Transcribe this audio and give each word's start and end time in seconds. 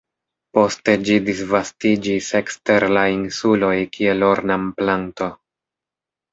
Poste 0.57 0.95
ĝi 1.09 1.17
disvastiĝis 1.27 2.31
ekster 2.41 2.87
la 2.95 3.05
insuloj 3.19 3.73
kiel 3.99 4.29
ornamplanto. 4.33 5.33